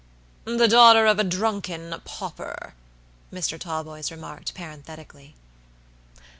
"The 0.45 0.67
daughter 0.67 1.05
of 1.05 1.19
a 1.19 1.23
drunken 1.23 1.93
pauper," 2.05 2.73
Mr. 3.31 3.59
Talboys 3.59 4.09
remarked, 4.09 4.55
parenthetically. 4.55 5.35